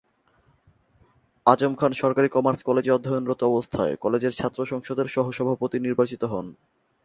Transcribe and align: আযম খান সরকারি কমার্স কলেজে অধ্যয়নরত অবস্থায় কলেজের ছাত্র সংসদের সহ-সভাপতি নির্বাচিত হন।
আযম 1.45 1.73
খান 1.75 1.91
সরকারি 1.93 2.29
কমার্স 2.29 2.61
কলেজে 2.63 2.91
অধ্যয়নরত 2.91 3.41
অবস্থায় 3.43 3.93
কলেজের 3.95 4.33
ছাত্র 4.33 4.59
সংসদের 4.65 5.07
সহ-সভাপতি 5.07 5.77
নির্বাচিত 5.79 6.21
হন। 6.23 6.45